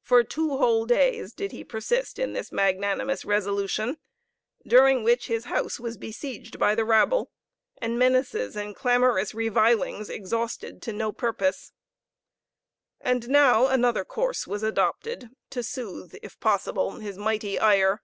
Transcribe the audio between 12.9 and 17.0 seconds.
And now another course was adopted to soothe, if possible,